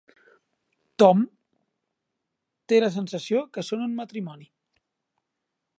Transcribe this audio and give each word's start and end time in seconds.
Tom 1.03 1.21
té 2.73 2.81
la 2.83 2.91
sensació 2.97 3.45
que 3.59 3.67
són 3.69 3.87
un 3.89 3.95
matrimoni. 4.01 4.49